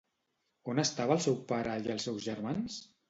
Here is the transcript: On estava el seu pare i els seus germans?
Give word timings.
On 0.71 0.81
estava 0.83 1.17
el 1.17 1.21
seu 1.27 1.37
pare 1.51 1.77
i 1.85 1.93
els 1.97 2.09
seus 2.11 2.25
germans? 2.31 2.81